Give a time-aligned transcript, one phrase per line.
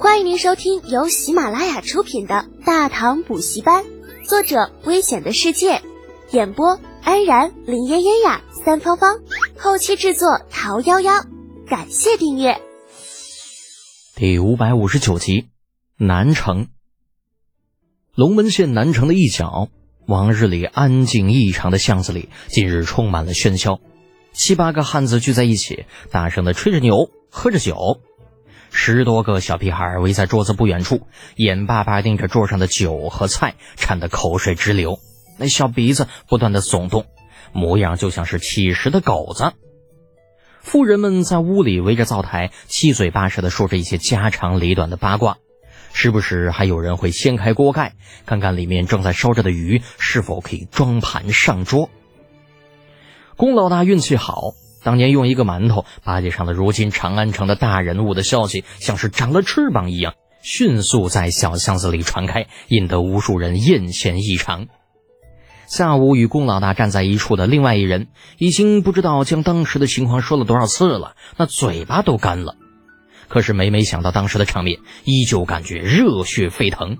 [0.00, 3.84] 欢迎您收听由喜马拉雅出品的《大唐补习班》，
[4.24, 5.82] 作者：危险的世界，
[6.30, 9.18] 演播：安然、林嫣嫣呀、三芳芳，
[9.58, 11.26] 后期制作：桃夭夭。
[11.66, 12.60] 感谢订阅。
[14.14, 15.48] 第五百五十九集，
[15.96, 16.68] 南城。
[18.14, 19.68] 龙门县南城的一角，
[20.06, 23.80] 往日里安静异常的巷子里，近日充满了喧嚣。
[24.32, 28.00] 七八个汉子聚在一起，大声的吹着牛，喝着酒。
[28.70, 34.98] 十多个小屁孩围在桌子不远处，眼巴巴盯着桌上的酒和菜，馋得口水直流，
[35.38, 37.06] 那小鼻子不断的耸动，
[37.52, 39.52] 模样就像是乞食的狗子。
[40.60, 45.38] 富人们在屋里围着灶台，七嘴八舌的说着一些家长里短的八卦，
[45.92, 47.94] 时不时还有人会掀开锅盖，
[48.26, 51.88] 看看里面正在烧着的鱼是否可以装盘上桌。
[53.36, 54.52] 龚老大运气好。
[54.88, 64.66] 当年用一个馒头巴结上了如今长安城的大人物的消息，像是长了翅膀一样，迅速在小巷子里传开，引得无数人艳羡异常。
[65.66, 68.08] 下午与龚老大站在一处的另外一人，
[68.38, 72.56] 已经不知道将当时的情况说了多少次了，那嘴巴都干了。
[73.28, 76.96] 可是每每想到当时的场面，依旧感觉热血沸腾。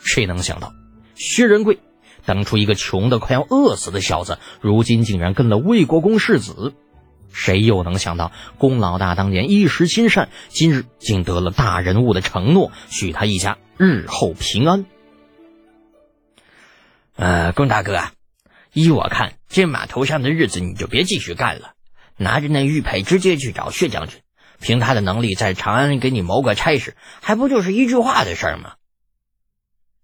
[0.00, 0.72] 谁能想到，
[1.14, 1.78] 薛仁贵
[2.26, 6.74] 当初一个穷的快要饿死的小子，如今竟然跟了魏国公世子。
[7.32, 14.84] 谁又能想到，龚老大当年一时心善，今日竟得了大人物的承诺，许他一家日后平安。
[17.16, 18.00] 呃，龚大哥，
[18.72, 21.74] 依我看，这码头上的日子你就别继续干了，
[22.16, 24.20] 拿着那玉佩直接去找薛将军，
[24.60, 28.74] 凭他的能力在长安给你谋个差事，还不就是一句话的事儿吗？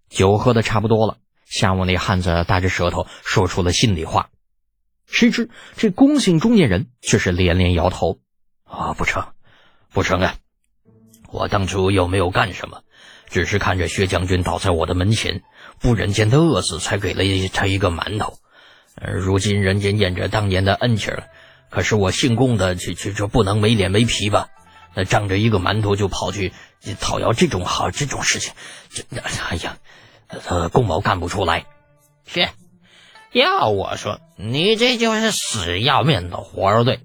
[0.09, 4.29] 酒喝的差不多了，下午那汉子大着舌头说出了心里话。
[5.11, 8.19] 谁知这龚姓中年人却是连连摇头
[8.63, 9.25] ：“啊，不成，
[9.91, 10.35] 不成啊！
[11.31, 12.83] 我当初又没有干什么，
[13.27, 15.41] 只是看着薛将军倒在我的门前，
[15.79, 18.37] 不忍见他饿死，才给了他一个馒头。
[19.01, 21.15] 如今人间念着当年的恩情，
[21.69, 24.49] 可是我姓龚的却却却不能没脸没皮吧？
[24.93, 26.53] 那仗着一个馒头就跑去
[26.99, 28.53] 讨要这种好这种事情，
[28.89, 29.03] 这
[29.49, 29.77] 哎呀，
[30.27, 31.65] 呃，龚某干不出来。
[32.27, 32.47] 是。”
[33.31, 36.99] 要我说，你这就是死要面子活受罪。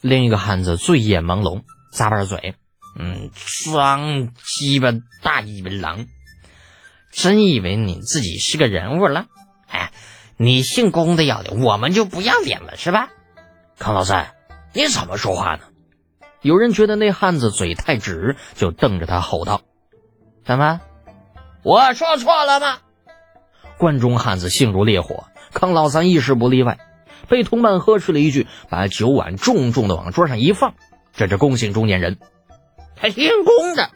[0.00, 2.56] 另一个汉子醉眼朦胧，咂巴嘴，
[2.98, 4.88] 嗯，装鸡巴
[5.22, 6.06] 大鸡巴狼，
[7.12, 9.26] 真以为你自己是个人物了？
[9.68, 9.92] 哎，
[10.36, 13.10] 你姓公的要脸，我们就不要脸了是吧？
[13.78, 14.34] 康老三，
[14.72, 15.62] 你怎么说话呢？
[16.42, 19.62] 有人觉得那汉子嘴太直，就瞪着他吼道
[20.44, 20.80] ：“怎么，
[21.62, 22.78] 我说错了吗？”
[23.78, 25.24] 关中汉子性如烈火。
[25.54, 26.78] 康老三一时不例外，
[27.28, 30.74] 被同伴呵斥了一句，把酒碗重重的往桌上一放。
[31.14, 32.18] 这是恭姓中年人，
[32.96, 33.90] 他姓龚的，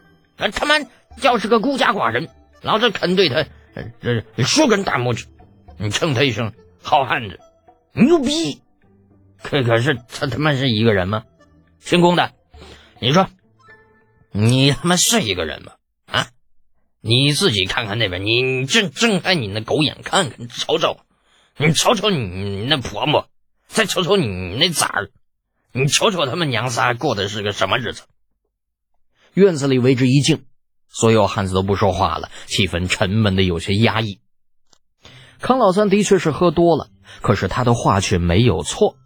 [0.53, 0.75] 他妈
[1.21, 2.29] 要是个孤家寡人，
[2.63, 3.45] 老子肯对他
[4.01, 5.27] 这竖根大拇指，
[5.77, 7.41] 你称他一声好汉子，
[7.93, 8.63] 牛逼！
[9.43, 11.25] 可可是他他妈是一个人吗？
[11.81, 12.33] 姓龚的，
[13.01, 13.29] 你说，
[14.31, 15.73] 你他妈是一个人吗？
[16.07, 16.29] 啊，
[17.01, 20.99] 你自己看看那边，你睁睁开你那狗眼看看你瞅瞅。
[21.61, 23.29] 你瞅瞅你那婆婆，
[23.67, 25.11] 再瞅瞅你那崽儿，
[25.73, 28.05] 你瞅瞅他们娘仨过的是个什么日子？
[29.35, 30.45] 院子里为之一静，
[30.89, 34.21] 所有汉子都不说话了，气氛沉闷的有些压抑。
[35.41, 36.91] 康老三的确是喝多了，
[37.23, 38.97] 可是他的话却没有错。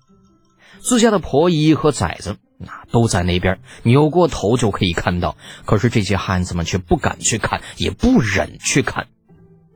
[0.81, 9.09] 自家的婆姨和崽子那都在那边，扭过头就可以看到，可是这些汉子们却不敢去看，也不忍去看。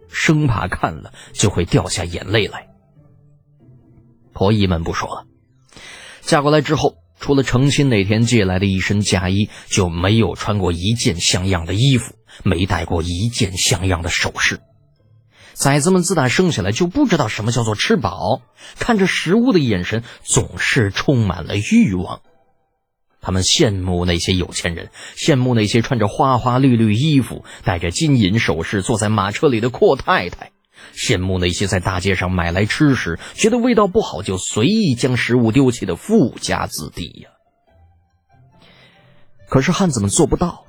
[0.08, 2.68] 生怕看了就会掉下眼泪来。
[4.32, 5.26] 婆姨们不说了，
[6.20, 14.60] 嫁过来之后，除了成亲那天借来的一身嫁衣，就没有穿过一件像样的衣服，没戴过一件像样的首饰。
[15.54, 18.42] 崽子们自打生下来就不知道什么叫做吃饱，
[18.78, 22.20] 看着食物的眼神总是充满了欲望。
[23.20, 30.52] 他们羡慕那些有钱人，羡慕那些穿着花花绿绿衣服、戴着金银首饰、坐在马车里的阔太太，
[30.94, 37.30] 羡慕那些在大街上买来吃时觉得味道不好就随意将食物丢弃的富家子弟呀。
[39.48, 40.64] 可是汉子们做不到，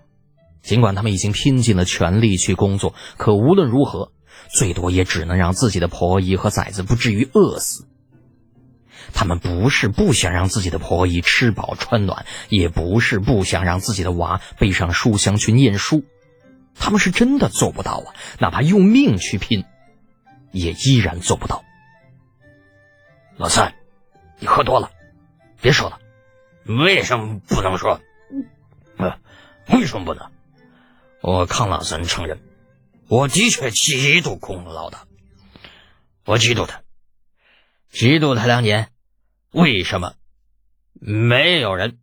[0.62, 4.12] 尽管他们已经拼尽了全力去工作，可无论如何，
[4.52, 7.88] 最多也只能让自己的婆姨和崽子不至于饿死。
[9.14, 16.04] 他们不是不想让自己的婆姨吃饱穿暖，也不是不想让自己的娃背上书箱去念书，
[16.76, 18.14] 他们是真的做不到啊！
[18.40, 19.66] 哪怕用命去拼，
[20.52, 21.64] 也依然做不到。
[23.38, 23.76] 老三，
[24.40, 24.92] 你喝多了，
[25.62, 26.00] 别说了。
[26.66, 28.02] 为什么不能说？
[28.98, 29.20] 呃，
[29.68, 30.32] 为什么不能？
[31.22, 32.40] 我康老三承认，
[33.08, 35.06] 我的确嫉妒宫老大，
[36.26, 36.82] 我嫉妒他，
[37.92, 38.90] 嫉妒他两年
[39.52, 40.14] 为什么
[40.94, 42.00] 没有人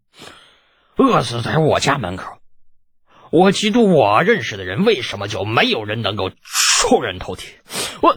[0.97, 2.39] 饿死在我家门口？
[3.31, 7.49] 我嫉妒我认识的人为什么就没有人能够出人头地？
[8.01, 8.17] 我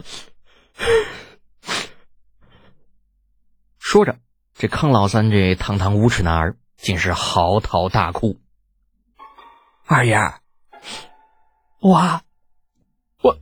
[3.78, 4.20] 说着，
[4.54, 8.38] 这康老三这堂堂无耻男儿竟是嚎啕大哭。
[9.84, 10.16] 二爷，
[11.80, 12.20] 我
[13.22, 13.38] 我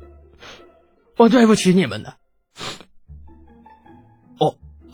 [1.17, 2.17] 我对不起你们的，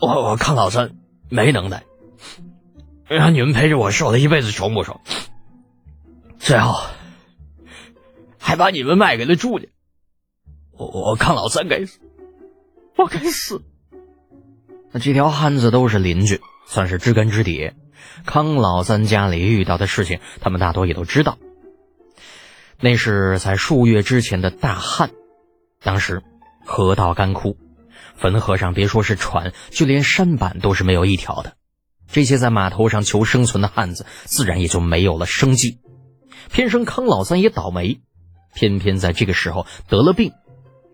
[0.03, 0.97] 我我我康老三
[1.29, 1.83] 没能耐，
[3.07, 4.99] 让你们陪着我受了一辈子穷不说，
[6.39, 6.75] 最后
[8.37, 9.67] 还把你们卖给了朱家，
[10.73, 11.99] 我我康老三该死，
[12.97, 13.63] 我该死。
[14.91, 17.71] 那这条汉子都是邻居，算是知根知底。
[18.25, 21.37] 康老三家里遇到的事情，他们大多也都知道。
[22.81, 25.11] 那是在数月之前的大旱，
[25.81, 26.21] 当时
[26.65, 27.57] 河道干枯，
[28.17, 31.55] 汾河上别说是船，就连舢板都是没有一条的。
[32.11, 35.79] 这些在码头上求生存的汉子，自然也就没有了生计。
[36.51, 38.01] 偏生康老三也倒霉，
[38.53, 40.31] 偏偏在这个时候得了病。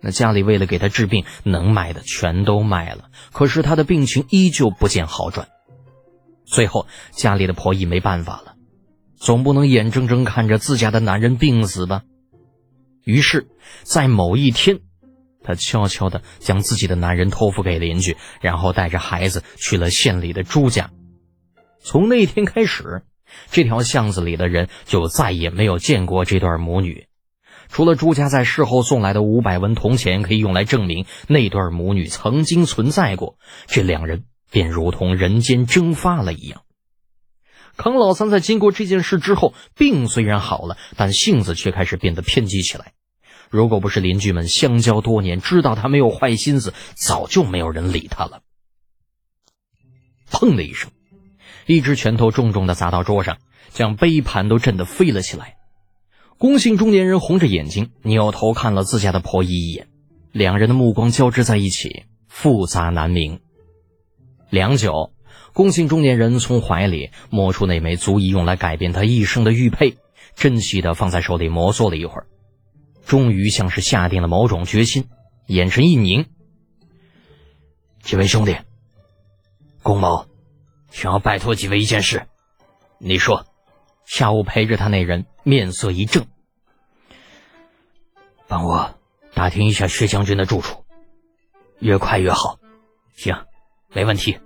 [0.01, 5.49] 那家里为了给他治病，能卖的全都卖了，可是他的病情依旧不见好转。
[6.45, 8.55] 最后家里的婆姨没办法了，
[9.17, 12.03] 总不能眼睁睁看着自家的男人病死吧。
[13.03, 13.49] 于是，
[13.83, 14.79] 在某一天，
[15.43, 20.91] 她悄悄地将自己的男人托付给邻居，然后带着孩子去了县里的朱家。
[21.81, 23.03] 从那天开始，
[23.51, 27.07] 这条巷子里的人就再也没有见过这对母女。
[27.69, 33.37] 除了朱家在事后送来的五百文铜钱可以用来证明那对母女曾经存在过，
[33.67, 36.63] 这两人便如同人间蒸发了一样。
[37.77, 42.93] 康老三在经过这件事之后，病虽然好了，但性子却开始变得偏激起来。
[43.49, 48.41] 如果不是邻居们相交多年，知道他没有坏心思，早就没有人理他了。
[50.31, 50.91] 砰的一声，
[51.65, 53.37] 一只拳头重重的砸到桌上，
[53.69, 55.55] 将杯盘都震得飞了起来。
[56.37, 59.87] 龚姓中年人红着眼睛，扭头看了自家的婆姨一眼，
[60.31, 63.41] 两人的目光交织在一起，复杂难明。
[64.49, 65.11] 良久，
[65.53, 69.97] 龚姓中年人从怀里摸出那枚足以用来改变他一生的玉佩，
[70.35, 72.27] 珍惜的放在手里摩挲了一会儿，
[73.09, 75.09] 终于像是下定了某种决心，
[75.47, 76.27] 眼神一凝
[78.03, 78.55] ：“几位兄弟，
[79.81, 80.27] 龚某
[80.91, 82.27] 想要拜托几位一件事，
[82.99, 83.47] 你说。”
[84.05, 86.25] 下午陪着他那人面色一正，
[88.47, 88.95] 帮我
[89.35, 90.83] 打听一下薛将军的住处，
[91.77, 92.59] 越快越好。
[93.15, 93.45] 行，
[93.93, 94.39] 没问题。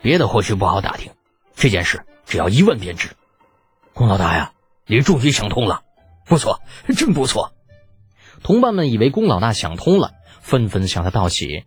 [0.00, 1.12] 别的或许不好打听，
[1.54, 3.10] 这件事只要一问便知。
[3.92, 4.52] 龚老大呀，
[4.86, 5.84] 你终于想通了，
[6.26, 6.60] 不错，
[6.96, 7.52] 真不错。
[8.42, 11.64] 同伴们以为龚老大想通了，纷纷向他道喜。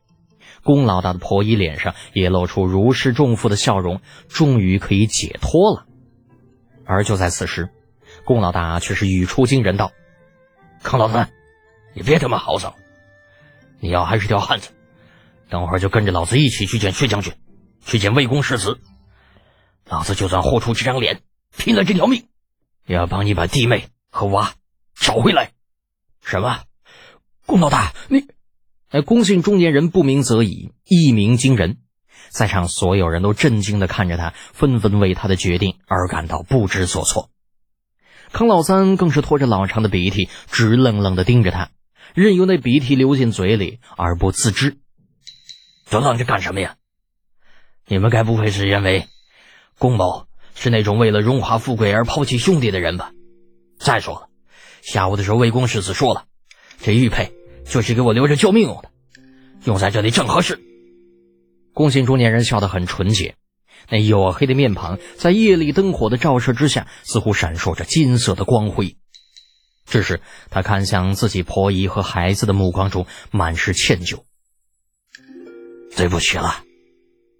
[0.63, 5.85] 龚老大的婆姨脸上也露出如释重负的笑容，终于可以解脱了。
[6.85, 7.69] 而就在此时，
[8.25, 9.91] 龚老大却是语出惊人道
[10.83, 11.31] ：“康老三，
[11.93, 12.73] 你别他妈嚎丧，
[13.79, 14.71] 你要还是条汉子，
[15.49, 17.33] 等会儿就跟着老子一起去见薛将军，
[17.85, 18.79] 去见魏公世子。
[19.87, 21.21] 老子就算豁出这张脸，
[21.55, 22.27] 拼了这条命，
[22.85, 24.53] 也要帮你把弟妹和娃
[24.95, 25.51] 找回来。”
[26.25, 26.63] 什么？
[27.45, 28.25] 龚老大，你……
[28.89, 31.77] 哎，龚姓中年人不鸣则已，一鸣惊人。
[32.29, 37.29] 在场所有人都震惊的看着他，纷纷为他的决定而感到不知所措。
[38.31, 41.69] 康老三更是拖着老长的鼻涕，直愣愣的盯着他，
[42.15, 44.77] 任由那鼻涕流进嘴里而不自知。
[45.91, 46.75] 都愣着干什么呀？
[47.87, 49.07] 你们该不会是认为
[49.77, 53.11] 龚某是那种为了荣华富贵而抛弃兄弟的人吧？
[53.77, 54.29] 再说了，
[54.85, 56.25] 下午的时候魏公世子说了，
[56.79, 57.33] 这玉佩
[57.65, 58.91] 就是给我留着救命用的，
[59.63, 60.59] 用在这里正合适。
[61.73, 63.35] 龚信中年人笑得很纯洁，
[63.89, 68.95] 那黝黑的面庞在夜里灯火的照射之下，似乎闪烁着金色的光辉。
[69.87, 74.23] 只是他看向自己婆姨和孩子的目光中满是歉疚。
[75.95, 76.63] 对不起了，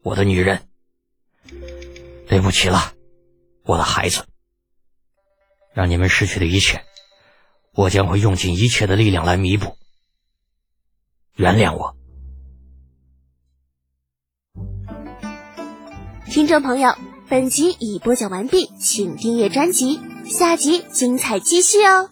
[0.01, 0.63] 我的女人。
[2.27, 2.93] 对不起了，
[3.63, 4.25] 我的孩子。
[5.75, 6.83] 让你们失去的一切，
[7.75, 9.75] 我将会用尽一切的力量来弥补。
[11.35, 11.95] 原谅我。
[16.27, 16.95] 听众朋友，
[17.29, 22.09] 本集已播讲完毕，请订阅专辑，下集精彩继续哦。